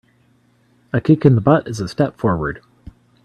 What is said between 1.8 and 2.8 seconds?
step forward.